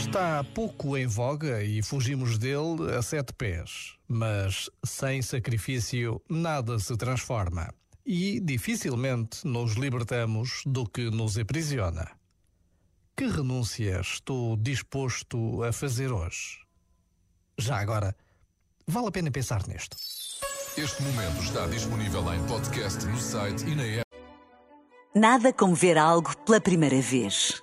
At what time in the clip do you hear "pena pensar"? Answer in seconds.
19.12-19.68